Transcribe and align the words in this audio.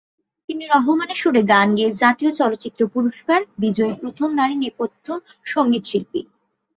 তিনি 0.49 0.63
রহমানের 0.65 1.19
সুরে 1.21 1.41
গান 1.43 1.67
গেয়ে 1.75 1.91
জাতীয় 1.93 2.31
চলচ্চিত্র 2.31 2.81
পুরস্কার 2.87 3.39
বিজয়ী 3.59 3.93
প্রথম 4.01 4.29
নারী 4.39 4.55
নেপথ্য 4.55 5.05
সঙ্গীতশিল্পী। 5.45 6.21